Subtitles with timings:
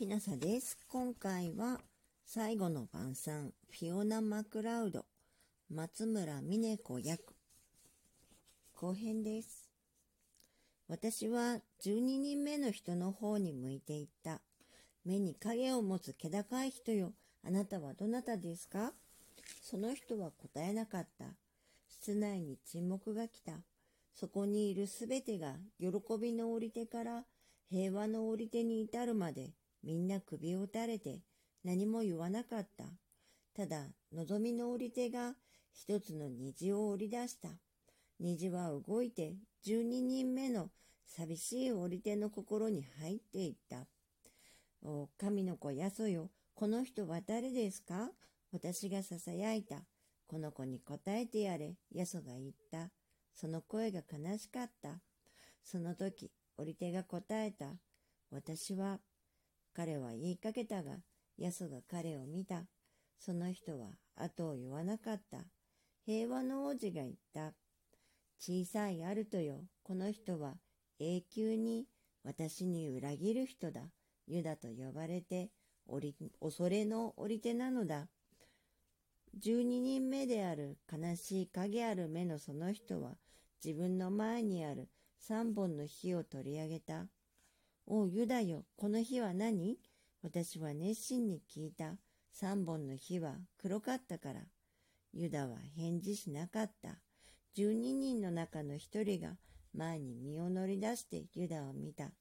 [0.00, 0.78] きなさです。
[0.88, 1.78] 今回は
[2.24, 5.04] 最後の晩餐、フィオナ・マクラウド、
[5.68, 7.34] 松村峰子役、
[8.72, 9.68] 後編です。
[10.88, 14.40] 私は12人目の人の方に向いていった。
[15.04, 17.12] 目に影を持つ気高い人よ。
[17.46, 18.94] あなたはどなたですか？
[19.60, 21.26] その人は答えなかった。
[21.86, 23.52] 室内に沈黙が来た。
[24.14, 27.24] そこにいるすべてが喜びの折り手から
[27.68, 29.50] 平和の折り手に至るまで
[29.82, 31.20] みんな首を垂れて
[31.64, 32.84] 何も言わなかった。
[33.54, 35.34] ただ、望みの折り手が
[35.72, 37.48] 一つの虹を折り出した。
[38.18, 40.70] 虹は動いて十二人目の
[41.06, 43.86] 寂しい折り手の心に入っていった。
[44.82, 48.10] お神の子やそよ、この人は誰ですか？
[48.52, 49.84] 私が囁いた。
[50.26, 52.90] この子に答えてやれ、やそが言った。
[53.34, 55.00] その声が悲しかった。
[55.64, 57.66] その時、折り手が答えた。
[58.30, 59.00] 私は
[59.74, 60.98] 彼は言いかけたが、
[61.38, 62.66] ヤソが彼を見た。
[63.18, 65.38] その人は後を言わなかった。
[66.04, 67.52] 平和の王子が言った。
[68.38, 70.54] 小さいアルトよ、この人は
[70.98, 71.86] 永久に
[72.24, 73.82] 私に裏切る人だ。
[74.26, 75.50] ユダと呼ばれて、
[76.40, 78.08] 恐れの折り手なのだ。
[79.36, 83.16] 十二人目である悲しい影ある目のその人は、
[83.64, 87.06] 自分の前にある三本の火を取り上げた。
[87.86, 89.78] おう、ユダよ、この火は何？
[90.22, 91.96] 私は熱心に聞いた。
[92.32, 94.40] 三本の火は黒かったから。
[95.12, 97.00] ユダは返事しなかった。
[97.54, 99.36] 十二人の中の一人が
[99.74, 102.12] 前に身を乗り出してユダを見た。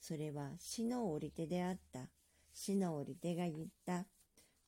[0.00, 2.08] それは死の折り手であった。
[2.52, 4.06] 死の折り手が言った。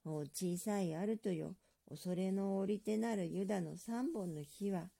[0.04, 1.54] おう、小さいアルトよ、
[1.88, 4.91] 恐れの折り手なるユダの三本の火は、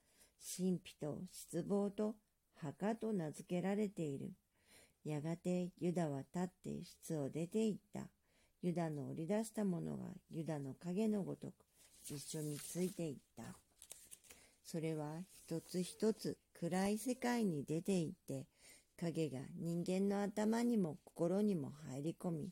[0.57, 2.15] 神秘と失望と
[2.55, 4.33] 墓と名付けられている。
[5.05, 8.09] やがてユダは立って室を出て行った。
[8.63, 11.53] ユダの織り出したものがユダの影のごとく
[12.05, 13.43] 一緒についていった。
[14.65, 18.47] それは一つ一つ暗い世界に出て行って、
[19.01, 22.51] 影が人間の頭にも心にも入り込み、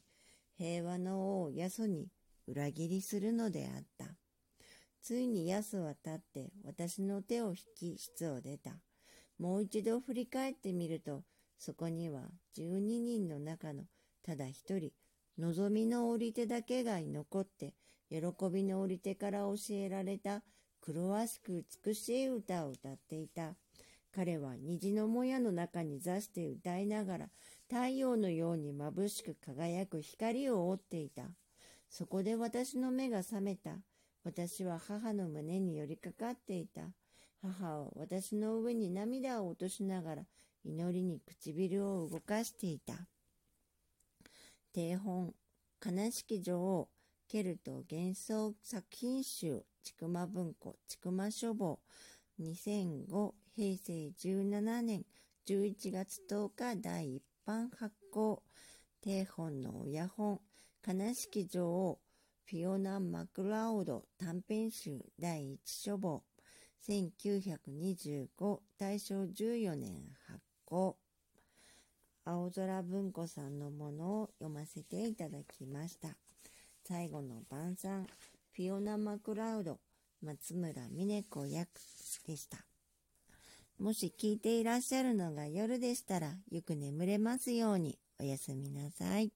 [0.56, 2.08] 平和の王ヤソに
[2.46, 4.06] 裏切りするのであった。
[5.02, 8.70] ついにヤソは立って私の手を引き室を出た。
[9.38, 11.22] もう一度振り返ってみると、
[11.58, 12.22] そこには
[12.54, 13.84] 十二人の中の
[14.26, 14.90] ただ一人、
[15.38, 17.74] 望みの折り手だけが居残って、
[18.10, 18.18] 喜
[18.52, 20.42] びの折り手から教えられた
[20.80, 23.54] 黒わしく美しい歌を歌っていた。
[24.12, 27.28] 彼は虹のもやの中に座して歌いながら
[27.68, 31.24] 太陽のように眩しく輝く光を追っていた。
[31.88, 33.76] そこで私の目が覚めた。
[34.24, 36.82] 私は母の胸に寄りかかっていた。
[37.42, 40.22] 母は私の上に涙を落としながら
[40.66, 43.06] 祈りに唇を動かしていた。
[44.72, 45.32] 定本、
[45.84, 46.88] 悲しき女王、
[47.28, 51.78] ケルト幻想作品集、ちくま文庫、ちくま書房、
[52.40, 55.04] 2005平成17年
[55.46, 58.42] 11月10日第一版発行、
[59.00, 60.40] 定本の親本、
[60.86, 62.00] 悲しき女王、
[62.44, 66.24] フィオナ・マクラウド短編集第一書房、
[66.88, 70.04] 1925大正14年
[70.66, 70.96] 発行
[72.24, 76.08] 青空文庫さんのものを読ませていただきました。
[76.84, 78.06] 最後の晩餐
[78.52, 79.78] フィオナ・マクラウド
[80.22, 81.68] 松村峰子役
[82.26, 82.58] でした。
[83.78, 87.98] もし聞いていらっしゃるのが夜でしたらよく眠れますように。
[88.18, 89.30] おやすみなさい。